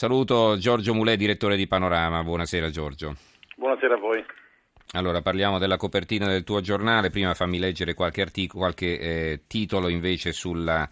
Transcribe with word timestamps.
Saluto 0.00 0.56
Giorgio 0.56 0.94
Mulè, 0.94 1.14
direttore 1.14 1.56
di 1.56 1.66
Panorama. 1.66 2.22
Buonasera 2.22 2.70
Giorgio. 2.70 3.16
Buonasera 3.54 3.96
a 3.96 3.98
voi. 3.98 4.24
Allora, 4.92 5.20
parliamo 5.20 5.58
della 5.58 5.76
copertina 5.76 6.26
del 6.26 6.42
tuo 6.42 6.62
giornale. 6.62 7.10
Prima 7.10 7.34
fammi 7.34 7.58
leggere 7.58 7.92
qualche, 7.92 8.22
articolo, 8.22 8.60
qualche 8.60 8.98
eh, 8.98 9.40
titolo 9.46 9.88
invece 9.88 10.32
sulla 10.32 10.88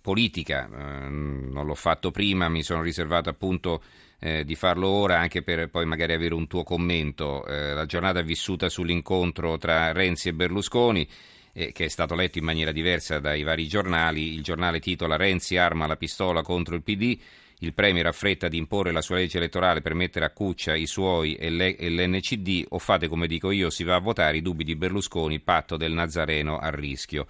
politica. 0.00 0.66
Eh, 0.66 1.08
non 1.08 1.66
l'ho 1.66 1.74
fatto 1.74 2.12
prima, 2.12 2.48
mi 2.48 2.62
sono 2.62 2.82
riservato 2.82 3.28
appunto 3.28 3.82
eh, 4.20 4.44
di 4.44 4.54
farlo 4.54 4.86
ora 4.86 5.18
anche 5.18 5.42
per 5.42 5.68
poi 5.68 5.84
magari 5.84 6.12
avere 6.12 6.34
un 6.34 6.46
tuo 6.46 6.62
commento. 6.62 7.44
Eh, 7.46 7.74
la 7.74 7.86
giornata 7.86 8.20
è 8.20 8.24
vissuta 8.24 8.68
sull'incontro 8.68 9.58
tra 9.58 9.90
Renzi 9.90 10.28
e 10.28 10.32
Berlusconi. 10.32 11.08
che 11.52 11.72
è 11.72 11.88
stato 11.88 12.14
letto 12.14 12.38
in 12.38 12.44
maniera 12.44 12.70
diversa 12.70 13.18
dai 13.18 13.42
vari 13.42 13.66
giornali. 13.66 14.32
Il 14.32 14.44
giornale 14.44 14.78
titola 14.78 15.16
Renzi 15.16 15.56
arma 15.56 15.88
la 15.88 15.96
pistola 15.96 16.42
contro 16.42 16.76
il 16.76 16.84
PD. 16.84 17.18
Il 17.64 17.72
Premier 17.72 18.04
affretta 18.04 18.48
di 18.48 18.58
imporre 18.58 18.92
la 18.92 19.00
sua 19.00 19.16
legge 19.16 19.38
elettorale 19.38 19.80
per 19.80 19.94
mettere 19.94 20.26
a 20.26 20.30
cuccia 20.30 20.74
i 20.74 20.86
suoi 20.86 21.34
e, 21.34 21.48
l'NCD 21.48 22.66
o 22.68 22.78
fate 22.78 23.08
come 23.08 23.26
dico 23.26 23.50
io, 23.50 23.70
si 23.70 23.84
va 23.84 23.94
a 23.94 24.00
votare 24.00 24.36
i 24.36 24.42
dubbi 24.42 24.64
di 24.64 24.76
Berlusconi, 24.76 25.40
patto 25.40 25.78
del 25.78 25.94
Nazareno 25.94 26.58
a 26.58 26.68
rischio. 26.68 27.26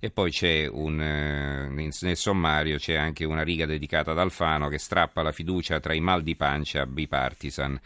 E 0.00 0.10
poi 0.10 0.32
c'è 0.32 0.66
un, 0.66 1.00
eh, 1.00 1.68
nel 2.00 2.16
sommario 2.16 2.78
c'è 2.78 2.96
anche 2.96 3.24
una 3.24 3.44
riga 3.44 3.64
dedicata 3.64 4.10
ad 4.10 4.18
Alfano 4.18 4.68
che 4.68 4.78
strappa 4.78 5.22
la 5.22 5.30
fiducia 5.30 5.78
tra 5.78 5.94
i 5.94 6.00
mal 6.00 6.24
di 6.24 6.34
pancia 6.34 6.84
bipartisan. 6.84 7.80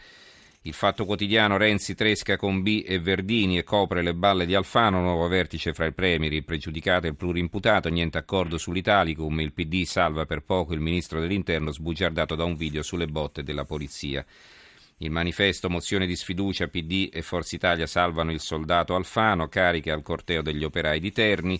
Il 0.63 0.73
fatto 0.73 1.05
quotidiano 1.05 1.57
Renzi 1.57 1.95
tresca 1.95 2.37
con 2.37 2.61
B 2.61 2.83
e 2.85 2.99
Verdini 2.99 3.57
e 3.57 3.63
copre 3.63 4.03
le 4.03 4.13
balle 4.13 4.45
di 4.45 4.53
Alfano, 4.53 5.01
nuovo 5.01 5.27
vertice 5.27 5.73
fra 5.73 5.85
il 5.85 5.95
Premier, 5.95 6.31
il 6.31 6.43
pregiudicato 6.43 7.07
e 7.07 7.09
il 7.09 7.15
plurimputato, 7.15 7.89
niente 7.89 8.19
accordo 8.19 8.59
sull'Italicum, 8.59 9.39
il 9.39 9.53
PD 9.53 9.85
salva 9.85 10.27
per 10.27 10.43
poco 10.43 10.75
il 10.75 10.79
ministro 10.79 11.19
dell'Interno 11.19 11.71
sbugiardato 11.71 12.35
da 12.35 12.43
un 12.43 12.55
video 12.55 12.83
sulle 12.83 13.07
botte 13.07 13.41
della 13.41 13.65
polizia. 13.65 14.23
Il 14.97 15.09
manifesto 15.09 15.67
mozione 15.67 16.05
di 16.05 16.15
sfiducia 16.15 16.67
PD 16.67 17.09
e 17.11 17.23
Forza 17.23 17.55
Italia 17.55 17.87
salvano 17.87 18.31
il 18.31 18.39
soldato 18.39 18.93
Alfano, 18.93 19.47
cariche 19.47 19.89
al 19.89 20.03
corteo 20.03 20.43
degli 20.43 20.63
operai 20.63 20.99
di 20.99 21.11
Terni. 21.11 21.59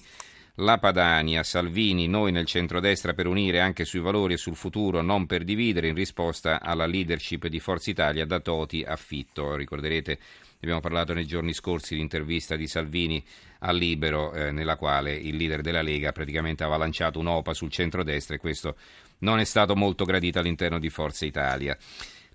La 0.56 0.80
Padania, 0.80 1.44
Salvini, 1.44 2.08
noi 2.08 2.34
nel 2.34 2.46
centrodestra 2.46 3.14
per 3.14 3.26
unire 3.26 3.62
anche 3.62 3.86
sui 3.86 4.02
valori 4.02 4.34
e 4.34 4.38
sul 4.38 4.58
futuro, 4.58 5.02
non 5.02 5.26
per 5.26 5.46
dividere, 5.46 5.88
in 5.88 5.96
risposta 5.96 6.60
alla 6.62 6.86
leadership 6.86 7.48
di 7.48 7.62
Forza 7.62 7.90
Italia 7.90 8.26
da 8.26 8.42
Toti 8.42 8.84
a 8.84 8.98
Fitto. 8.98 9.56
Ricorderete, 9.56 10.20
abbiamo 10.60 10.82
parlato 10.82 11.14
nei 11.14 11.26
giorni 11.26 11.54
scorsi 11.54 11.96
l'intervista 11.96 12.58
di 12.58 12.68
Salvini 12.68 13.24
a 13.60 13.72
Libero, 13.72 14.34
eh, 14.34 14.52
nella 14.52 14.76
quale 14.76 15.16
il 15.16 15.38
leader 15.38 15.62
della 15.62 15.82
Lega 15.82 16.12
praticamente 16.12 16.64
aveva 16.64 16.80
lanciato 16.80 17.18
un'opa 17.20 17.54
sul 17.54 17.72
centrodestra 17.72 18.36
e 18.36 18.40
questo 18.40 18.76
non 19.20 19.40
è 19.40 19.46
stato 19.46 19.74
molto 19.78 20.04
gradito 20.04 20.40
all'interno 20.40 20.80
di 20.80 20.90
Forza 20.90 21.26
Italia. 21.26 21.78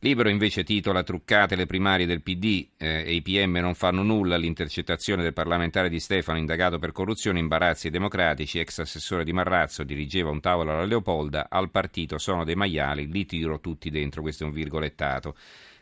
Libero 0.01 0.29
invece 0.29 0.63
titola 0.63 1.03
Truccate 1.03 1.57
le 1.57 1.65
primarie 1.65 2.05
del 2.05 2.21
PD 2.21 2.69
eh, 2.77 3.03
e 3.07 3.15
i 3.15 3.23
PM 3.23 3.57
non 3.57 3.75
fanno 3.75 4.03
nulla, 4.03 4.37
l'intercettazione 4.37 5.23
del 5.23 5.33
parlamentare 5.33 5.89
di 5.89 6.01
Stefano 6.01 6.37
indagato 6.37 6.79
per 6.79 6.93
corruzione, 6.93 7.39
imbarazzi 7.39 7.89
democratici, 7.89 8.59
ex 8.59 8.81
assessore 8.81 9.25
di 9.25 9.33
Marrazzo, 9.33 9.85
dirigeva 9.85 10.29
un 10.29 10.41
tavolo 10.41 10.73
alla 10.73 10.85
Leopolda, 10.85 11.47
al 11.49 11.71
partito 11.71 12.19
sono 12.19 12.45
dei 12.45 12.57
maiali, 12.57 13.11
li 13.11 13.25
tiro 13.25 13.59
tutti 13.59 13.89
dentro, 13.89 14.21
questo 14.21 14.45
è 14.45 14.47
un 14.47 14.53
virgolettato. 14.53 15.35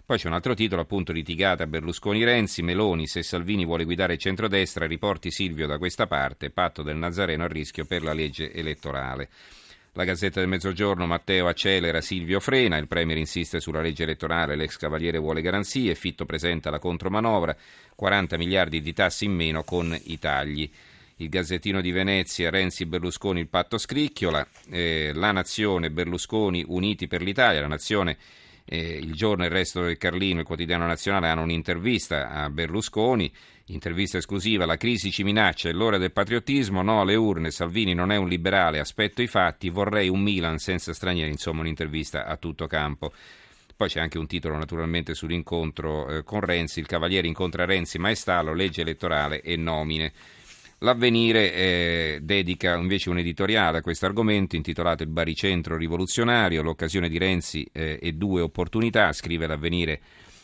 Poi 0.06 0.16
c'è 0.16 0.28
un 0.28 0.34
altro 0.34 0.54
titolo, 0.54 0.82
appunto, 0.82 1.10
litigata 1.10 1.66
Berlusconi-Renzi, 1.66 2.62
Meloni, 2.62 3.08
se 3.08 3.24
Salvini 3.24 3.64
vuole 3.64 3.84
guidare 3.84 4.12
il 4.12 4.18
centrodestra, 4.20 4.86
riporti 4.86 5.32
Silvio 5.32 5.66
da 5.66 5.78
questa 5.78 6.06
parte, 6.06 6.50
patto 6.50 6.82
del 6.82 6.96
Nazareno 6.96 7.44
a 7.44 7.48
rischio 7.48 7.84
per 7.84 8.04
la 8.04 8.12
legge 8.12 8.52
elettorale. 8.52 9.28
La 9.96 10.02
Gazzetta 10.02 10.40
del 10.40 10.48
Mezzogiorno, 10.48 11.06
Matteo 11.06 11.46
accelera, 11.46 12.00
Silvio 12.00 12.40
frena, 12.40 12.78
il 12.78 12.88
Premier 12.88 13.16
insiste 13.16 13.60
sulla 13.60 13.80
legge 13.80 14.02
elettorale, 14.02 14.56
l'ex 14.56 14.76
Cavaliere 14.76 15.18
vuole 15.18 15.40
garanzie, 15.40 15.94
Fitto 15.94 16.24
presenta 16.24 16.68
la 16.68 16.80
contromanovra, 16.80 17.56
40 17.94 18.36
miliardi 18.36 18.80
di 18.80 18.92
tassi 18.92 19.26
in 19.26 19.34
meno 19.34 19.62
con 19.62 19.96
i 20.06 20.18
tagli. 20.18 20.68
Il 21.18 21.28
Gazzettino 21.28 21.80
di 21.80 21.92
Venezia, 21.92 22.50
Renzi 22.50 22.86
Berlusconi, 22.86 23.38
il 23.38 23.46
patto 23.46 23.78
scricchiola, 23.78 24.44
eh, 24.70 25.12
La 25.14 25.30
Nazione, 25.30 25.92
Berlusconi 25.92 26.64
uniti 26.66 27.06
per 27.06 27.22
l'Italia, 27.22 27.60
la 27.60 27.68
Nazione 27.68 28.16
eh, 28.64 28.96
il 28.96 29.12
giorno 29.12 29.44
e 29.44 29.46
il 29.46 29.52
resto 29.52 29.82
del 29.82 29.98
Carlino, 29.98 30.40
il 30.40 30.46
quotidiano 30.46 30.86
nazionale, 30.86 31.28
hanno 31.28 31.42
un'intervista 31.42 32.30
a 32.30 32.50
Berlusconi, 32.50 33.32
intervista 33.66 34.18
esclusiva, 34.18 34.66
la 34.66 34.76
crisi 34.76 35.10
ci 35.10 35.22
minaccia, 35.22 35.68
è 35.68 35.72
l'ora 35.72 35.98
del 35.98 36.12
patriottismo, 36.12 36.82
no 36.82 37.00
alle 37.00 37.14
urne, 37.14 37.50
Salvini 37.50 37.94
non 37.94 38.10
è 38.10 38.16
un 38.16 38.28
liberale, 38.28 38.78
aspetto 38.78 39.22
i 39.22 39.26
fatti, 39.26 39.68
vorrei 39.70 40.08
un 40.08 40.20
Milan 40.20 40.58
senza 40.58 40.92
stranieri, 40.92 41.30
insomma 41.30 41.60
un'intervista 41.60 42.26
a 42.26 42.36
tutto 42.36 42.66
campo. 42.66 43.12
Poi 43.76 43.88
c'è 43.88 44.00
anche 44.00 44.18
un 44.18 44.28
titolo 44.28 44.56
naturalmente 44.56 45.14
sull'incontro 45.14 46.08
eh, 46.08 46.22
con 46.22 46.40
Renzi, 46.40 46.78
il 46.78 46.86
Cavaliere 46.86 47.26
incontra 47.26 47.64
Renzi, 47.64 47.98
Maestalo, 47.98 48.54
legge 48.54 48.82
elettorale 48.82 49.42
e 49.42 49.56
nomine. 49.56 50.12
L'Avvenire 50.84 51.54
eh, 51.54 52.18
dedica 52.20 52.76
invece 52.76 53.08
un 53.08 53.16
editoriale 53.16 53.78
a 53.78 53.80
questo 53.80 54.04
argomento 54.04 54.54
intitolato 54.54 55.02
Il 55.02 55.08
baricentro 55.08 55.78
rivoluzionario, 55.78 56.60
l'occasione 56.60 57.08
di 57.08 57.16
Renzi 57.16 57.66
eh, 57.72 57.98
e 58.02 58.12
due 58.12 58.42
opportunità, 58.42 59.10
scrive 59.12 59.46
l'Avvenire 59.46 60.00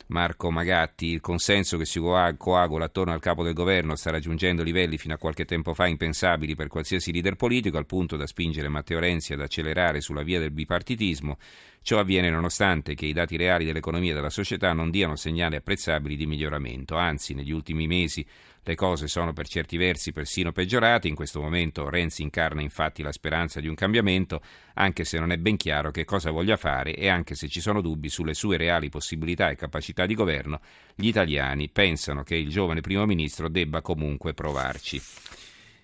Marco 0.07 0.51
Magatti, 0.51 1.09
il 1.09 1.21
consenso 1.21 1.77
che 1.77 1.85
si 1.85 2.01
coagula 2.01 2.87
attorno 2.87 3.13
al 3.13 3.21
capo 3.21 3.45
del 3.45 3.53
governo 3.53 3.97
sta 3.97 4.11
raggiungendo 4.11 4.63
livelli 4.63 4.97
fino 4.97 5.13
a 5.13 5.19
qualche 5.19 5.45
tempo 5.45 5.75
fa 5.75 5.87
impensabili 5.87 6.55
per 6.55 6.69
qualsiasi 6.69 7.13
leader 7.13 7.37
politico, 7.37 7.77
al 7.77 7.85
punto 7.85 8.17
da 8.17 8.27
spingere 8.27 8.69
Matteo 8.69 8.99
Renzi 8.99 9.35
ad 9.35 9.43
accelerare 9.43 10.01
sulla 10.01 10.23
via 10.23 10.41
del 10.41 10.53
bipartitismo. 10.53 11.37
Ciò 11.83 11.99
avviene 11.99 12.31
nonostante 12.31 12.95
che 12.95 13.07
i 13.07 13.13
dati 13.13 13.37
reali 13.37 13.65
dell'economia 13.65 14.13
e 14.13 14.15
della 14.15 14.31
società 14.31 14.73
non 14.73 14.91
diano 14.91 15.17
segnali 15.17 15.57
apprezzabili 15.57 16.15
di 16.15 16.27
miglioramento, 16.27 16.97
anzi 16.97 17.33
negli 17.33 17.53
ultimi 17.53 17.87
mesi 17.87 18.25
le 18.63 18.75
cose 18.75 19.09
sono 19.09 19.33
per 19.33 19.49
certi 19.49 19.79
versi 19.79 20.13
persino 20.13 20.53
peggiorate, 20.53 21.09
in 21.09 21.15
questo 21.15 21.41
momento 21.41 21.89
Renzi 21.89 22.21
incarna 22.21 22.61
infatti 22.61 23.03
la 23.03 23.11
speranza 23.11 23.59
di 23.59 23.69
un 23.69 23.75
cambiamento, 23.75 24.43
anche 24.75 25.05
se 25.05 25.19
non 25.19 25.33
è 25.33 25.39
ben 25.39 25.57
chiaro 25.57 25.91
che 25.91 26.05
cosa 26.05 26.31
voglia 26.31 26.59
fare 26.59 26.95
e 26.95 27.09
anche 27.09 27.35
se 27.35 27.49
ci 27.49 27.61
sono 27.61 27.81
dubbi 27.81 28.11
sulle 28.11 28.35
sue 28.35 28.59
reali 28.59 28.91
possibilità 28.91 29.49
e 29.49 29.57
capacità 29.57 30.05
di 30.05 30.15
governo, 30.15 30.61
gli 30.95 31.09
italiani 31.09 31.71
pensano 31.71 32.23
che 32.23 32.37
il 32.37 32.51
giovane 32.51 32.83
primo 32.83 33.07
ministro 33.07 33.49
debba 33.49 33.81
comunque 33.81 34.35
provarci. 34.35 35.01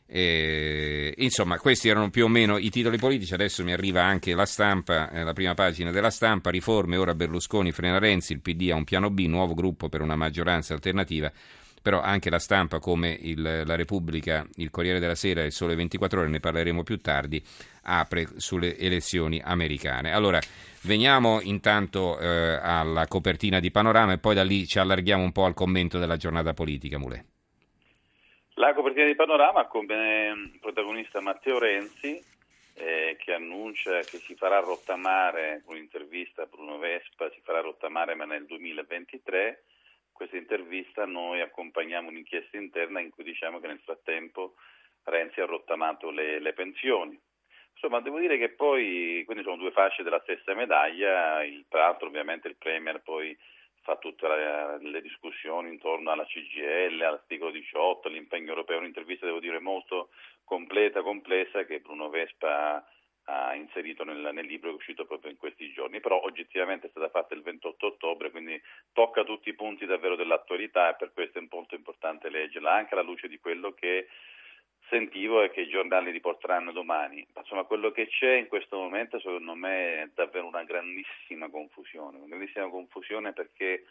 Eh, 0.08 1.12
insomma, 1.18 1.58
questi 1.58 1.88
erano 1.88 2.10
più 2.10 2.24
o 2.24 2.28
meno 2.28 2.58
i 2.58 2.70
titoli 2.70 2.98
politici. 2.98 3.34
Adesso 3.34 3.64
mi 3.64 3.72
arriva 3.72 4.02
anche 4.02 4.34
la 4.34 4.46
stampa, 4.46 5.10
eh, 5.10 5.22
la 5.22 5.32
prima 5.32 5.54
pagina 5.54 5.90
della 5.90 6.10
stampa. 6.10 6.50
Riforme, 6.50 6.96
ora 6.96 7.14
Berlusconi 7.14 7.72
frena 7.72 7.98
Renzi. 7.98 8.32
Il 8.32 8.40
PD 8.40 8.70
ha 8.70 8.76
un 8.76 8.84
piano 8.84 9.10
B, 9.10 9.26
nuovo 9.26 9.54
gruppo 9.54 9.88
per 9.88 10.00
una 10.00 10.16
maggioranza 10.16 10.74
alternativa 10.74 11.32
però 11.86 12.00
anche 12.00 12.30
la 12.30 12.40
stampa 12.40 12.80
come 12.80 13.16
il, 13.20 13.62
la 13.64 13.76
Repubblica, 13.76 14.44
il 14.56 14.70
Corriere 14.70 14.98
della 14.98 15.14
Sera 15.14 15.42
e 15.42 15.46
il 15.46 15.52
Sole 15.52 15.76
24 15.76 16.18
Ore, 16.18 16.28
ne 16.28 16.40
parleremo 16.40 16.82
più 16.82 16.98
tardi, 16.98 17.40
apre 17.82 18.26
sulle 18.38 18.76
elezioni 18.76 19.40
americane. 19.40 20.10
Allora, 20.10 20.40
veniamo 20.80 21.40
intanto 21.42 22.18
eh, 22.18 22.58
alla 22.60 23.06
copertina 23.06 23.60
di 23.60 23.70
Panorama 23.70 24.14
e 24.14 24.18
poi 24.18 24.34
da 24.34 24.42
lì 24.42 24.66
ci 24.66 24.80
allarghiamo 24.80 25.22
un 25.22 25.30
po' 25.30 25.44
al 25.44 25.54
commento 25.54 26.00
della 26.00 26.16
giornata 26.16 26.54
politica, 26.54 26.98
Mulè. 26.98 27.35
La 28.58 28.72
copertina 28.72 29.04
di 29.04 29.14
Panorama 29.14 29.66
come 29.66 30.56
protagonista 30.60 31.20
Matteo 31.20 31.58
Renzi, 31.58 32.18
eh, 32.72 33.14
che 33.18 33.34
annuncia 33.34 34.00
che 34.00 34.16
si 34.16 34.34
farà 34.34 34.60
rottamare, 34.60 35.60
con 35.62 35.74
un'intervista 35.74 36.42
a 36.42 36.46
Bruno 36.46 36.78
Vespa, 36.78 37.28
si 37.32 37.40
farà 37.42 37.60
rottamare 37.60 38.14
ma 38.14 38.24
nel 38.24 38.46
2023 38.46 39.62
questa 40.10 40.38
intervista 40.38 41.04
noi 41.04 41.42
accompagniamo 41.42 42.08
un'inchiesta 42.08 42.56
interna 42.56 43.00
in 43.00 43.10
cui 43.10 43.24
diciamo 43.24 43.60
che 43.60 43.66
nel 43.66 43.80
frattempo 43.84 44.54
Renzi 45.02 45.42
ha 45.42 45.44
rottamato 45.44 46.08
le, 46.08 46.40
le 46.40 46.54
pensioni. 46.54 47.20
Insomma, 47.74 48.00
devo 48.00 48.18
dire 48.18 48.38
che 48.38 48.48
poi, 48.48 49.22
quindi 49.26 49.44
sono 49.44 49.58
due 49.58 49.70
fasce 49.70 50.02
della 50.02 50.22
stessa 50.22 50.54
medaglia, 50.54 51.44
il, 51.44 51.66
tra 51.68 51.80
l'altro 51.80 52.06
ovviamente 52.06 52.48
il 52.48 52.56
Premier 52.56 53.02
poi 53.02 53.36
fa 53.86 53.96
tutte 53.98 54.26
le, 54.26 54.78
le 54.80 55.00
discussioni 55.00 55.68
intorno 55.68 56.10
alla 56.10 56.26
CGL, 56.26 57.00
all'articolo 57.00 57.52
18, 57.52 58.08
all'impegno 58.08 58.48
europeo, 58.48 58.78
un'intervista 58.78 59.26
devo 59.26 59.38
dire 59.38 59.60
molto 59.60 60.08
completa, 60.42 61.02
complessa 61.02 61.64
che 61.64 61.78
Bruno 61.78 62.08
Vespa 62.08 62.84
ha 63.28 63.54
inserito 63.54 64.02
nel, 64.02 64.30
nel, 64.32 64.44
libro 64.44 64.70
che 64.70 64.74
è 64.74 64.78
uscito 64.78 65.04
proprio 65.04 65.30
in 65.30 65.36
questi 65.36 65.72
giorni, 65.72 66.00
però 66.00 66.20
oggettivamente 66.20 66.88
è 66.88 66.90
stata 66.90 67.08
fatta 67.10 67.34
il 67.34 67.42
28 67.42 67.86
ottobre, 67.86 68.32
quindi 68.32 68.60
tocca 68.92 69.22
tutti 69.22 69.50
i 69.50 69.54
punti 69.54 69.86
davvero 69.86 70.16
dell'attualità 70.16 70.90
e 70.90 70.96
per 70.96 71.12
questo 71.12 71.38
è 71.38 71.46
molto 71.48 71.76
importante 71.76 72.28
leggerla, 72.28 72.72
anche 72.72 72.94
alla 72.94 73.02
luce 73.02 73.28
di 73.28 73.38
quello 73.38 73.72
che 73.72 74.08
sentivo 74.88 75.42
e 75.42 75.50
che 75.50 75.62
i 75.62 75.68
giornali 75.68 76.10
riporteranno 76.10 76.72
domani. 76.72 77.26
Insomma, 77.36 77.64
quello 77.64 77.90
che 77.90 78.08
c'è 78.08 78.34
in 78.34 78.48
questo 78.48 78.76
momento 78.76 79.18
secondo 79.18 79.54
me 79.54 80.02
è 80.02 80.10
davvero 80.14 80.46
una 80.46 80.64
grandissima 80.64 81.48
confusione, 81.48 82.18
una 82.18 82.26
grandissima 82.26 82.68
confusione 82.68 83.32
perché 83.32 83.84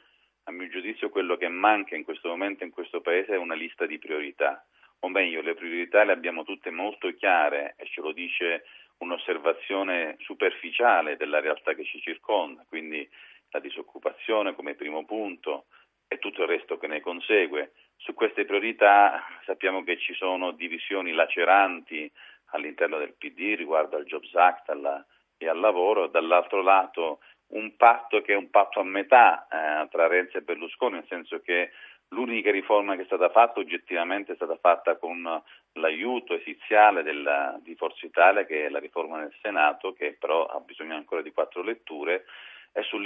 a 0.44 0.52
mio 0.52 0.68
giudizio 0.68 1.10
quello 1.10 1.38
che 1.38 1.48
manca 1.48 1.96
in 1.96 2.04
questo 2.04 2.30
momento 2.30 2.64
in 2.64 2.72
questo 2.72 3.02
Paese 3.02 3.34
è 3.34 3.38
una 3.38 3.56
lista 3.56 3.86
di 3.86 3.98
priorità, 3.98 4.64
o 5.00 5.10
meglio 5.10 5.42
le 5.42 5.56
priorità 5.56 6.04
le 6.04 6.12
abbiamo 6.12 6.44
tutte 6.44 6.70
molto 6.70 7.12
chiare 7.14 7.76
e 7.78 7.86
ce 7.88 8.02
lo 8.02 8.12
dice 8.12 8.66
un'osservazione 8.98 10.16
superficiale 10.20 11.18
della 11.18 11.40
realtà 11.40 11.74
che 11.74 11.84
ci 11.84 12.00
circonda, 12.00 12.64
quindi 12.68 13.08
la 13.50 13.60
disoccupazione 13.60 14.54
come 14.54 14.76
primo 14.76 15.04
punto 15.06 15.66
e 16.08 16.18
tutto 16.20 16.44
il 16.44 16.48
resto 16.48 16.78
che 16.78 16.88
ne 16.88 17.02
consegue. 17.02 17.72
Su 17.98 18.14
queste 18.14 18.46
priorità 18.46 19.24
sappiamo 19.46 19.84
che 19.84 19.98
ci 19.98 20.14
sono 20.14 20.52
divisioni 20.52 21.12
laceranti 21.12 22.12
all'interno 22.52 22.98
del 22.98 23.14
PD 23.18 23.56
riguardo 23.56 23.96
al 23.96 24.06
Jobs 24.06 24.34
Act 24.36 24.70
alla, 24.70 25.04
e 25.38 25.48
al 25.48 25.60
lavoro, 25.60 26.08
dall'altro 26.08 26.62
lato 26.62 27.20
un 27.48 27.76
patto 27.76 28.22
che 28.22 28.34
è 28.34 28.36
un 28.36 28.50
patto 28.50 28.80
a 28.80 28.84
metà 28.84 29.48
eh, 29.48 29.88
tra 29.90 30.08
Renzi 30.08 30.38
e 30.38 30.42
Berlusconi, 30.42 30.96
nel 30.96 31.06
senso 31.08 31.42
che 31.42 31.72
l'unica 32.10 32.52
riforma 32.52 32.96
che 32.96 33.04
è 33.04 33.06
stata 33.06 33.30
fatta 33.30 33.60
oggettivamente 33.60 34.34
è 34.34 34.36
stata 34.36 34.58
fatta 34.58 34.98
con 34.98 35.42
l'aiuto 35.74 36.34
esiziale 36.34 37.04
della, 37.04 37.60
di 37.62 37.76
Forza 37.76 38.06
Italia, 38.06 38.46
che 38.46 38.66
è 38.66 38.70
la 38.70 38.80
riforma 38.80 39.20
del 39.20 39.34
Senato, 39.42 39.94
che 39.94 40.16
però 40.20 40.46
ha 40.46 40.60
bisogno 40.60 40.96
ancora 40.96 41.22
di 41.22 41.32
quattro 41.32 41.62
letture, 41.62 42.26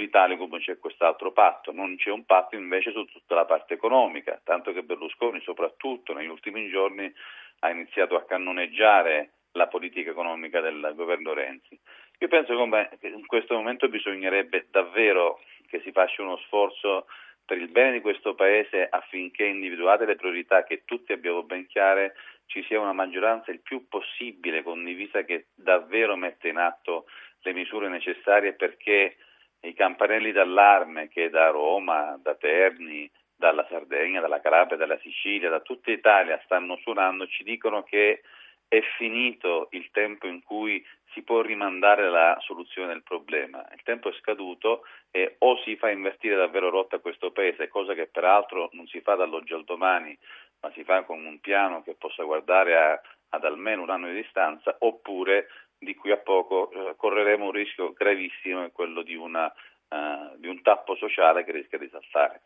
sull'Italia 0.00 0.36
come 0.36 0.58
c'è 0.58 0.78
quest'altro 0.78 1.32
patto. 1.32 1.72
Non 1.72 1.96
c'è 1.96 2.10
un 2.10 2.24
patto 2.24 2.56
invece 2.56 2.90
su 2.92 3.04
tutta 3.04 3.34
la 3.34 3.44
parte 3.44 3.74
economica, 3.74 4.40
tanto 4.42 4.72
che 4.72 4.82
Berlusconi 4.82 5.40
soprattutto 5.42 6.14
negli 6.14 6.28
ultimi 6.28 6.68
giorni 6.70 7.12
ha 7.60 7.70
iniziato 7.70 8.16
a 8.16 8.24
cannoneggiare 8.24 9.32
la 9.52 9.66
politica 9.66 10.10
economica 10.10 10.60
del 10.60 10.92
governo 10.94 11.34
Renzi. 11.34 11.78
Io 12.18 12.28
penso 12.28 12.54
che 12.98 13.08
in 13.08 13.26
questo 13.26 13.54
momento 13.54 13.88
bisognerebbe 13.88 14.68
davvero 14.70 15.40
che 15.68 15.80
si 15.80 15.92
faccia 15.92 16.22
uno 16.22 16.38
sforzo 16.38 17.06
per 17.44 17.58
il 17.58 17.68
bene 17.68 17.92
di 17.92 18.00
questo 18.00 18.34
Paese 18.34 18.86
affinché 18.88 19.44
individuate 19.44 20.06
le 20.06 20.16
priorità 20.16 20.62
che 20.62 20.82
tutti 20.84 21.12
abbiamo 21.12 21.42
ben 21.42 21.66
chiare 21.66 22.14
ci 22.46 22.62
sia 22.64 22.80
una 22.80 22.92
maggioranza 22.92 23.50
il 23.50 23.60
più 23.60 23.88
possibile 23.88 24.62
condivisa 24.62 25.22
che 25.22 25.46
davvero 25.54 26.16
mette 26.16 26.48
in 26.48 26.58
atto 26.58 27.06
le 27.42 27.52
misure 27.52 27.88
necessarie 27.88 28.52
perché 28.52 29.16
i 29.62 29.74
campanelli 29.74 30.32
d'allarme 30.32 31.08
che 31.08 31.30
da 31.30 31.48
Roma, 31.48 32.18
da 32.22 32.34
Terni, 32.34 33.10
dalla 33.36 33.66
Sardegna, 33.68 34.20
dalla 34.20 34.40
Calabria, 34.40 34.76
dalla 34.76 34.98
Sicilia, 34.98 35.48
da 35.48 35.60
tutta 35.60 35.90
Italia 35.90 36.40
stanno 36.44 36.76
suonando 36.76 37.26
ci 37.26 37.42
dicono 37.42 37.82
che 37.82 38.22
è 38.68 38.80
finito 38.96 39.66
il 39.72 39.90
tempo 39.90 40.28
in 40.28 40.42
cui 40.44 40.84
si 41.12 41.22
può 41.22 41.40
rimandare 41.40 42.08
la 42.08 42.38
soluzione 42.40 42.88
del 42.88 43.02
problema. 43.02 43.66
Il 43.72 43.82
tempo 43.82 44.10
è 44.10 44.12
scaduto 44.20 44.84
e 45.10 45.34
o 45.38 45.58
si 45.64 45.74
fa 45.76 45.90
invertire 45.90 46.36
davvero 46.36 46.70
rotta 46.70 47.00
questo 47.00 47.32
Paese, 47.32 47.66
cosa 47.66 47.94
che 47.94 48.06
peraltro 48.06 48.68
non 48.72 48.86
si 48.86 49.00
fa 49.00 49.16
dall'oggi 49.16 49.54
al 49.54 49.64
domani, 49.64 50.16
ma 50.60 50.70
si 50.72 50.84
fa 50.84 51.02
con 51.02 51.24
un 51.24 51.40
piano 51.40 51.82
che 51.82 51.94
possa 51.94 52.22
guardare 52.22 52.76
a, 52.76 53.00
ad 53.30 53.44
almeno 53.44 53.82
un 53.82 53.90
anno 53.90 54.06
di 54.06 54.22
distanza, 54.22 54.76
oppure 54.78 55.48
di 55.80 55.94
qui 55.94 56.12
a 56.12 56.18
poco 56.18 56.70
eh, 56.70 56.94
correremo 56.96 57.46
un 57.46 57.52
rischio 57.52 57.92
gravissimo, 57.92 58.64
è 58.64 58.70
quello 58.70 59.02
di, 59.02 59.14
una, 59.14 59.46
uh, 59.46 60.38
di 60.38 60.46
un 60.46 60.60
tappo 60.60 60.94
sociale 60.94 61.42
che 61.44 61.52
rischia 61.52 61.78
di 61.78 61.88
saltare. 61.90 62.42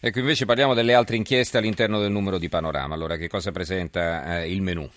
Ecco, 0.00 0.20
invece 0.20 0.44
parliamo 0.44 0.74
delle 0.74 0.94
altre 0.94 1.16
inchieste 1.16 1.58
all'interno 1.58 1.98
del 1.98 2.12
numero 2.12 2.38
di 2.38 2.48
Panorama. 2.48 2.94
Allora, 2.94 3.16
che 3.16 3.28
cosa 3.28 3.50
presenta 3.50 4.40
eh, 4.40 4.52
il 4.52 4.62
menù? 4.62 4.88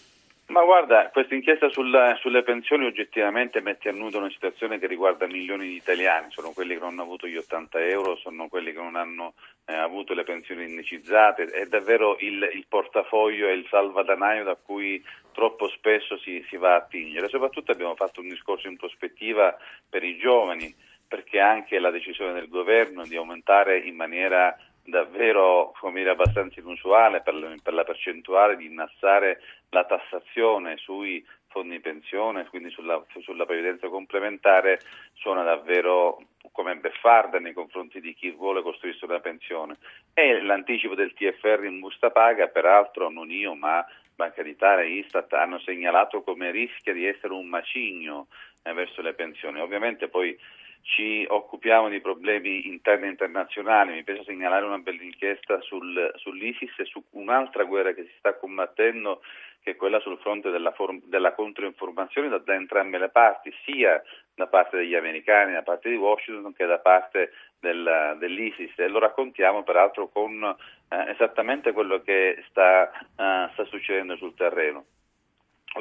Ma 0.50 0.64
guarda, 0.64 1.10
questa 1.12 1.36
inchiesta 1.36 1.70
sul, 1.70 2.18
sulle 2.20 2.42
pensioni 2.42 2.88
oggettivamente 2.88 3.62
mette 3.62 3.90
a 3.90 3.92
nudo 3.92 4.18
una 4.18 4.32
situazione 4.32 4.80
che 4.80 4.88
riguarda 4.88 5.28
milioni 5.28 5.68
di 5.68 5.76
italiani, 5.76 6.32
sono 6.32 6.54
quelli 6.54 6.74
che 6.74 6.80
non 6.80 6.90
hanno 6.90 7.04
avuto 7.04 7.28
gli 7.28 7.38
80 7.38 7.80
euro, 7.82 8.16
sono 8.16 8.48
quelli 8.48 8.72
che 8.72 8.80
non 8.80 8.96
hanno 8.96 9.36
eh, 9.66 9.76
avuto 9.76 10.16
le 10.16 10.24
pensioni 10.24 10.64
indicizzate, 10.64 11.44
è 11.44 11.68
davvero 11.68 12.18
il, 12.18 12.50
il, 12.52 12.66
portafoglio 12.68 13.48
e 13.48 13.54
il 13.54 13.68
salvadanaio 13.70 14.44
da 14.44 14.56
cui 14.56 15.04
troppo 15.34 15.68
spesso 15.70 16.18
si, 16.18 16.44
si 16.50 16.58
va 16.58 16.74
a 16.74 16.78
attingere. 16.78 17.30
Soprattutto 17.30 17.72
abbiamo 17.72 17.94
fatto 17.94 18.22
un 18.22 18.30
discorso 18.30 18.68
in 18.68 18.78
prospettiva 18.78 19.56
per 19.88 20.04
i 20.04 20.18
giovani, 20.18 20.74
perché 21.08 21.40
anche 21.40 21.78
la 21.78 21.92
decisione 21.92 22.34
del 22.34 22.50
governo 22.50 23.04
di 23.04 23.16
aumentare 23.16 23.78
in 23.78 23.96
maniera 23.96 24.58
davvero 24.84 25.74
dire, 25.94 26.10
abbastanza 26.10 26.60
inusuale 26.60 27.22
per, 27.22 27.56
per, 27.62 27.74
la 27.74 27.84
percentuale 27.84 28.56
di 28.56 28.66
innassare 28.66 29.42
la 29.70 29.86
tassazione 29.86 30.78
sui 30.78 31.26
fondi 31.48 31.80
pensione, 31.80 32.46
quindi 32.46 32.70
sulla, 32.70 33.04
sulla 33.22 33.46
previdenza 33.46 33.88
complementare, 33.88 34.80
suona 35.14 35.44
davvero 35.44 36.22
come 36.52 36.76
beffarda 36.76 37.40
nei 37.40 37.54
confronti 37.54 38.00
di 38.00 38.14
chi 38.14 38.32
vuole 38.32 38.62
costruirsi 38.62 39.06
una 39.06 39.20
pensione. 39.20 39.78
E 40.14 40.42
l'anticipo 40.42 40.96
del 40.96 41.14
TFR 41.14 41.64
in 41.66 41.80
busta 41.80 42.12
paga, 42.12 42.48
peraltro 42.48 43.10
non 43.10 43.32
io 43.32 43.56
ma 43.56 43.86
Banca 44.16 44.44
d'Italia 44.44 44.84
e 44.84 44.98
Istat 44.98 45.32
hanno 45.34 45.60
segnalato 45.60 46.22
come 46.24 46.52
rischia 46.52 46.92
di 46.92 47.06
essere 47.06 47.32
un 47.34 47.48
macigno 47.48 48.28
eh, 48.64 48.74
verso 48.74 49.02
le 49.02 49.14
pensioni. 49.14 49.62
Ovviamente 49.62 50.10
poi 50.10 50.38
ci 50.82 51.26
occupiamo 51.28 51.90
di 51.90 52.02
problemi 52.02 52.68
interni 52.68 53.08
e 53.08 53.12
internazionali, 53.12 53.94
mi 53.94 54.04
piace 54.04 54.24
segnalare 54.24 54.66
una 54.66 54.80
bella 54.80 55.04
inchiesta 55.04 55.62
sul, 55.62 56.12
sull'ISIS 56.16 56.80
e 56.80 56.86
su 56.86 57.04
un'altra 57.12 57.64
guerra 57.64 57.94
che 57.94 58.04
si 58.04 58.14
sta 58.18 58.36
combattendo 58.36 59.22
che 59.62 59.72
è 59.72 59.76
quella 59.76 60.00
sul 60.00 60.18
fronte 60.20 60.50
della, 60.50 60.72
form- 60.72 61.02
della 61.06 61.34
controinformazione 61.34 62.30
da, 62.30 62.38
da, 62.38 62.54
entrambe 62.54 62.98
le 62.98 63.10
parti, 63.10 63.54
sia 63.66 64.02
da 64.34 64.48
parte 64.48 64.78
degli 64.78 64.96
americani, 64.96 65.54
da 65.54 65.64
parte 65.64 65.90
di 65.90 65.96
Washington 65.96 66.54
che 66.54 66.66
da 66.66 66.80
parte 66.80 67.32
del, 67.60 68.16
dell'ISIS 68.20 68.72
e 68.78 68.88
lo 68.88 69.00
raccontiamo 69.00 69.64
peraltro 69.64 70.08
con 70.08 70.44
eh, 70.44 71.12
esattamente 71.12 71.74
quello 71.74 72.02
che 72.02 72.44
sta, 72.50 72.90
uh, 72.94 73.52
sta 73.52 73.66
succedendo 73.66 74.16
sul 74.16 74.34
terreno. 74.34 74.86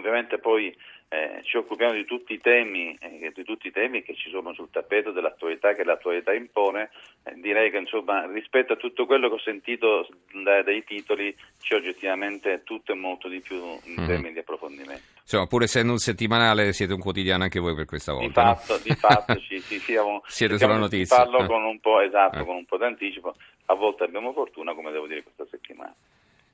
Ovviamente 0.08 0.38
poi 0.38 0.74
eh, 1.10 1.40
ci 1.42 1.58
occupiamo 1.58 1.92
di 1.92 2.04
tutti, 2.06 2.32
i 2.34 2.40
temi, 2.40 2.96
eh, 3.00 3.30
di 3.34 3.44
tutti 3.44 3.68
i 3.68 3.70
temi 3.70 4.02
che 4.02 4.14
ci 4.14 4.30
sono 4.30 4.54
sul 4.54 4.70
tappeto 4.70 5.12
dell'attualità 5.12 5.72
che 5.72 5.84
l'attualità 5.84 6.32
impone, 6.32 6.90
eh, 7.24 7.34
direi 7.36 7.70
che 7.70 7.76
insomma, 7.76 8.26
rispetto 8.26 8.72
a 8.72 8.76
tutto 8.76 9.04
quello 9.04 9.28
che 9.28 9.34
ho 9.34 9.40
sentito 9.40 10.08
da, 10.42 10.62
dai 10.62 10.82
titoli 10.84 11.34
c'è 11.60 11.76
oggettivamente 11.76 12.62
tutto 12.64 12.92
e 12.92 12.94
molto 12.94 13.28
di 13.28 13.40
più 13.40 13.56
in 13.56 13.94
mm-hmm. 13.96 14.06
termini 14.06 14.32
di 14.32 14.38
approfondimento. 14.38 15.02
Insomma, 15.20 15.46
pur 15.46 15.62
essendo 15.62 15.92
un 15.92 15.98
settimanale 15.98 16.72
siete 16.72 16.94
un 16.94 17.00
quotidiano 17.00 17.42
anche 17.42 17.60
voi 17.60 17.74
per 17.74 17.84
questa 17.84 18.12
volta. 18.12 18.26
Di 18.26 18.32
fatto, 18.32 18.72
no? 18.74 18.80
di 18.82 18.94
fatto 18.94 19.36
ci, 19.40 19.60
ci 19.60 19.78
siamo, 19.78 20.22
siete 20.26 20.56
sulla 20.58 20.76
notizia. 20.76 21.16
Parlo 21.16 21.46
con 21.46 21.64
un 21.64 21.80
po', 21.80 22.00
esatto, 22.00 22.40
eh. 22.40 22.44
con 22.44 22.56
un 22.56 22.64
po' 22.64 22.78
d'anticipo, 22.78 23.34
a 23.66 23.74
volte 23.74 24.04
abbiamo 24.04 24.32
fortuna 24.32 24.74
come 24.74 24.90
devo 24.90 25.06
dire 25.06 25.22
questa 25.22 25.46
settimana. 25.50 25.94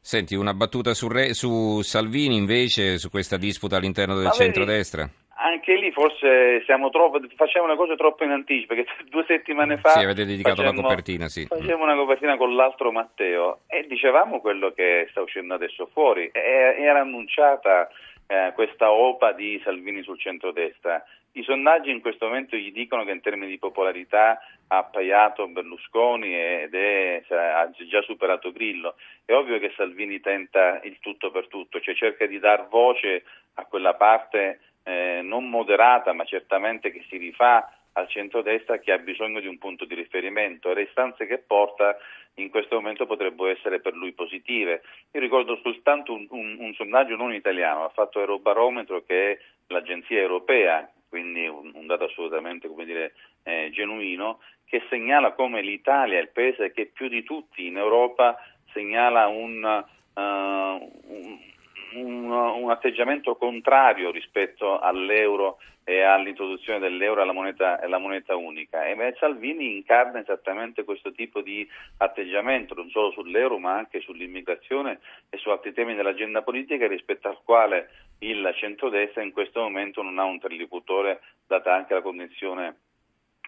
Senti, 0.06 0.34
una 0.34 0.52
battuta 0.52 0.92
su, 0.92 1.08
Re, 1.08 1.32
su 1.32 1.80
Salvini 1.80 2.36
invece, 2.36 2.98
su 2.98 3.08
questa 3.08 3.38
disputa 3.38 3.76
all'interno 3.76 4.14
del 4.18 4.32
centrodestra? 4.32 5.08
Anche 5.36 5.76
lì 5.76 5.90
forse 5.92 6.62
siamo 6.66 6.90
troppo, 6.90 7.18
facciamo 7.34 7.66
le 7.66 7.74
cose 7.74 7.96
troppo 7.96 8.22
in 8.22 8.32
anticipo, 8.32 8.74
perché 8.74 8.90
due 9.08 9.24
settimane 9.26 9.78
fa... 9.78 9.92
Sì, 9.92 10.00
avete 10.00 10.26
dedicato 10.26 10.56
facemmo, 10.56 10.82
la 10.82 10.88
copertina, 10.88 11.28
sì. 11.28 11.46
Facevamo 11.46 11.84
una 11.84 11.96
copertina 11.96 12.36
con 12.36 12.54
l'altro 12.54 12.92
Matteo 12.92 13.60
e 13.66 13.86
dicevamo 13.88 14.40
quello 14.40 14.72
che 14.72 15.06
sta 15.08 15.22
uscendo 15.22 15.54
adesso 15.54 15.88
fuori. 15.90 16.28
E, 16.30 16.76
era 16.78 17.00
annunciata 17.00 17.88
eh, 18.34 18.52
questa 18.54 18.90
OPA 18.90 19.32
di 19.32 19.60
Salvini 19.62 20.02
sul 20.02 20.18
centrodestra. 20.18 21.04
I 21.32 21.42
sondaggi 21.42 21.90
in 21.90 22.00
questo 22.00 22.26
momento 22.26 22.56
gli 22.56 22.72
dicono 22.72 23.04
che 23.04 23.10
in 23.10 23.20
termini 23.20 23.50
di 23.50 23.58
popolarità 23.58 24.40
ha 24.68 24.76
appaiato 24.78 25.46
Berlusconi 25.48 26.34
ed 26.34 26.74
è, 26.74 27.24
ha 27.28 27.70
già 27.88 28.02
superato 28.02 28.52
Grillo. 28.52 28.96
È 29.24 29.32
ovvio 29.32 29.58
che 29.58 29.72
Salvini 29.76 30.20
tenta 30.20 30.80
il 30.82 30.98
tutto 31.00 31.30
per 31.30 31.48
tutto, 31.48 31.80
cioè 31.80 31.94
cerca 31.94 32.26
di 32.26 32.38
dar 32.38 32.68
voce 32.68 33.24
a 33.54 33.64
quella 33.64 33.94
parte 33.94 34.60
eh, 34.84 35.20
non 35.22 35.48
moderata, 35.48 36.12
ma 36.12 36.24
certamente 36.24 36.90
che 36.90 37.04
si 37.08 37.16
rifà 37.16 37.68
al 37.94 38.08
centrodestra 38.08 38.78
che 38.78 38.92
ha 38.92 38.98
bisogno 38.98 39.40
di 39.40 39.46
un 39.46 39.58
punto 39.58 39.84
di 39.84 39.94
riferimento 39.94 40.70
e 40.70 40.74
le 40.74 40.82
istanze 40.82 41.26
che 41.26 41.38
porta 41.38 41.96
in 42.34 42.50
questo 42.50 42.74
momento 42.76 43.06
potrebbero 43.06 43.48
essere 43.48 43.80
per 43.80 43.94
lui 43.94 44.12
positive. 44.12 44.82
Io 45.12 45.20
ricordo 45.20 45.58
soltanto 45.62 46.12
un, 46.12 46.26
un, 46.30 46.56
un 46.58 46.74
sondaggio 46.74 47.16
non 47.16 47.32
italiano, 47.32 47.84
ha 47.84 47.90
fatto 47.90 48.20
Eurobarometro 48.20 49.04
che 49.04 49.32
è 49.32 49.38
l'agenzia 49.68 50.20
europea 50.20 50.88
quindi 51.14 51.46
un, 51.46 51.70
un 51.74 51.86
dato 51.86 52.06
assolutamente 52.06 52.68
dire, 52.84 53.14
eh, 53.44 53.70
genuino, 53.72 54.40
che 54.64 54.82
segnala 54.90 55.30
come 55.30 55.62
l'Italia 55.62 56.18
è 56.18 56.22
il 56.22 56.30
paese 56.30 56.72
che 56.72 56.86
più 56.86 57.06
di 57.06 57.22
tutti 57.22 57.66
in 57.66 57.76
Europa 57.76 58.36
segnala 58.72 59.28
un, 59.28 59.62
uh, 59.62 61.53
un, 61.94 62.30
un, 62.30 62.70
atteggiamento 62.70 63.36
contrario 63.36 64.10
rispetto 64.10 64.78
all'euro 64.78 65.58
e 65.84 66.00
all'introduzione 66.00 66.78
dell'euro 66.78 67.20
alla 67.20 67.32
moneta, 67.32 67.80
alla 67.80 67.98
moneta 67.98 68.36
unica. 68.36 68.86
E 68.86 69.14
Salvini 69.18 69.76
incarna 69.76 70.20
esattamente 70.20 70.84
questo 70.84 71.12
tipo 71.12 71.40
di 71.42 71.68
atteggiamento, 71.98 72.74
non 72.74 72.88
solo 72.90 73.10
sull'euro 73.10 73.58
ma 73.58 73.74
anche 73.74 74.00
sull'immigrazione 74.00 75.00
e 75.28 75.36
su 75.36 75.50
altri 75.50 75.72
temi 75.72 75.94
dell'agenda 75.94 76.42
politica 76.42 76.86
rispetto 76.86 77.28
al 77.28 77.38
quale 77.44 77.90
il 78.20 78.50
centrodestra 78.56 79.22
in 79.22 79.32
questo 79.32 79.60
momento 79.60 80.02
non 80.02 80.18
ha 80.18 80.24
un 80.24 80.34
interlocutore 80.34 81.20
data 81.46 81.74
anche 81.74 81.94
la 81.94 82.02
condizione 82.02 82.76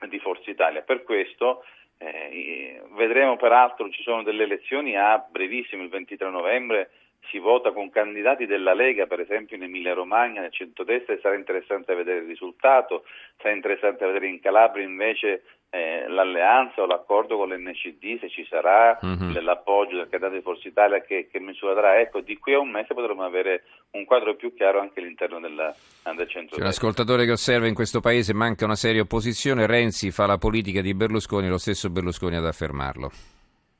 di 0.09 0.19
Forza 0.19 0.51
Italia. 0.51 0.83
Per 0.83 1.03
questo 1.05 1.65
eh, 1.99 2.83
vedremo 2.93 3.37
peraltro 3.37 3.89
ci 3.89 4.03
sono 4.03 4.23
delle 4.23 4.45
elezioni 4.45 4.97
a 4.97 5.19
brevissimo, 5.19 5.83
il 5.83 5.89
23 5.89 6.29
novembre 6.29 6.91
si 7.31 7.39
vota 7.39 7.73
con 7.73 7.91
candidati 7.91 8.47
della 8.47 8.75
Lega, 8.75 9.07
per 9.07 9.21
esempio 9.21 9.57
in 9.57 9.63
Emilia 9.63 9.95
Romagna, 9.95 10.41
nel 10.41 10.53
centrodestra, 10.53 11.19
sarà 11.21 11.35
interessante 11.35 11.95
vedere 11.95 12.21
il 12.21 12.27
risultato, 12.27 13.05
sarà 13.39 13.55
interessante 13.55 14.07
vedere 14.07 14.29
in 14.29 14.41
Calabria 14.41 14.85
invece 14.85 15.43
eh, 15.71 16.09
l'alleanza 16.09 16.83
o 16.83 16.87
l'accordo 16.87 17.37
con 17.37 17.49
l'NCD, 17.49 18.21
se 18.21 18.29
ci 18.29 18.47
sarà 18.49 18.99
mm-hmm. 19.05 19.39
l'appoggio 19.45 19.97
del 19.97 20.09
candidato 20.09 20.35
di 20.35 20.43
Forza 20.43 20.69
Italia 20.69 21.01
che, 21.03 21.29
che 21.31 21.41
misura 21.41 21.75
darà. 21.75 22.01
Ecco, 22.01 22.21
di 22.21 22.39
qui 22.39 22.55
a 22.55 22.59
un 22.59 22.71
mese 22.71 22.95
potremo 22.95 23.25
avere 23.25 23.65
un 23.91 24.05
quadro 24.05 24.35
più 24.37 24.55
chiaro 24.55 24.81
anche 24.81 25.01
all'interno 25.01 25.41
della, 25.41 25.75
del 26.15 26.29
centro. 26.29 26.57
C'è 26.57 26.63
un 26.63 26.69
ascoltatore 26.69 27.25
che 27.25 27.33
osserva 27.33 27.67
in 27.67 27.75
questo 27.75 28.01
paese 28.01 28.33
manca 28.33 28.65
una 28.65 28.77
seria 28.77 29.03
opposizione, 29.03 29.67
Renzi 29.67 30.11
fa 30.11 30.27
la 30.27 30.39
politica 30.39 30.81
di 30.81 30.95
Berlusconi, 30.95 31.49
lo 31.49 31.59
stesso 31.59 31.91
Berlusconi 31.91 32.37
ad 32.37 32.47
affermarlo. 32.47 33.36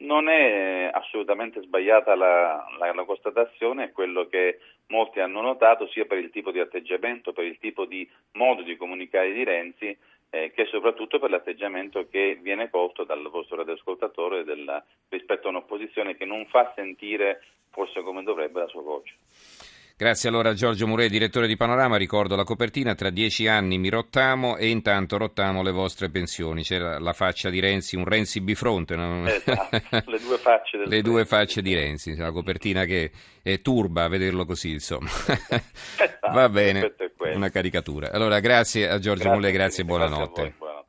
Non 0.07 0.29
è 0.29 0.89
assolutamente 0.93 1.61
sbagliata 1.63 2.15
la, 2.15 2.65
la, 2.79 2.95
la, 2.95 3.05
constatazione, 3.05 3.87
è 3.87 3.93
quello 3.93 4.29
che 4.29 4.61
molti 4.87 5.19
hanno 5.19 5.41
notato 5.41 5.89
sia 5.89 6.05
per 6.05 6.19
il 6.19 6.31
tipo 6.31 6.53
di 6.53 6.61
atteggiamento, 6.61 7.33
per 7.33 7.45
il 7.45 7.59
tipo 7.59 7.87
di 7.87 8.09
modo 8.35 8.63
di 8.63 8.77
comunicare 8.77 9.33
di 9.33 9.43
Renzi, 9.43 9.99
eh, 10.31 10.53
che 10.53 10.67
soprattutto 10.67 11.19
per 11.19 11.31
l'atteggiamento 11.31 12.07
che 12.09 12.39
viene 12.41 12.71
colto 12.71 13.03
dal 13.03 13.29
vostro 13.29 13.57
radioascoltatore 13.57 14.45
del, 14.45 14.81
rispetto 15.09 15.49
a 15.49 15.51
un'opposizione 15.51 16.17
che 16.17 16.25
non 16.25 16.47
fa 16.47 16.73
sentire 16.77 17.43
forse 17.71 18.03
come 18.03 18.23
dovrebbe 18.23 18.61
la 18.61 18.69
sua 18.69 18.83
voce. 18.83 19.15
Grazie 19.99 20.29
allora 20.29 20.51
a 20.51 20.53
Giorgio 20.53 20.87
Murè, 20.87 21.09
direttore 21.09 21.47
di 21.47 21.57
Panorama. 21.57 21.97
Ricordo 21.97 22.37
la 22.37 22.45
copertina, 22.45 22.95
tra 22.95 23.09
dieci 23.09 23.49
anni 23.49 23.79
mi 23.79 23.89
rottamo 23.89 24.59
e 24.59 24.69
intanto 24.69 25.17
rottamo 25.17 25.63
le 25.63 25.71
vostre 25.71 26.11
pensioni. 26.11 26.63
C'era 26.65 26.99
la 26.99 27.15
faccia 27.15 27.49
di 27.49 27.61
Renzi, 27.61 27.97
un 27.97 28.05
Renzi 28.05 28.43
bifronte. 28.43 28.95
No? 28.95 29.27
Esatto, 29.27 29.81
le 30.11 30.19
due 30.19 30.37
facce, 30.37 30.77
le 30.85 31.01
due 31.01 31.25
facce 31.25 31.63
di 31.63 31.75
Renzi. 31.75 32.15
La 32.15 32.31
copertina 32.31 32.85
che 32.85 33.11
è 33.41 33.59
turba 33.61 34.05
a 34.05 34.09
vederlo 34.09 34.45
così, 34.45 34.73
insomma. 34.73 35.09
Esatto, 35.09 36.29
Va 36.31 36.51
bene, 36.51 36.95
una 37.33 37.49
caricatura. 37.49 38.13
Allora 38.13 38.39
grazie 38.41 38.91
a 38.91 38.99
Giorgio 38.99 39.23
grazie, 39.23 39.39
Murè, 39.39 39.51
grazie 39.51 39.83
e 39.83 39.87
buonanotte. 39.87 40.55